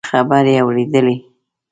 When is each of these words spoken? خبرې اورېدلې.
خبرې 0.09 0.53
اورېدلې. 0.63 1.15